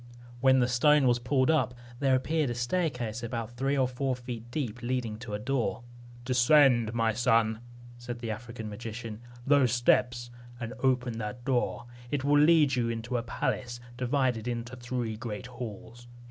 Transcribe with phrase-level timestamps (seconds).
[0.39, 4.49] When the stone was pulled up, there appeared a staircase about three or four feet
[4.49, 5.83] deep, leading to a door.
[6.25, 7.59] "Descend, my son,"
[7.99, 11.85] said the African magician, "those steps, and open that door.
[12.09, 16.07] It will lead you into a palace, divided into three great halls.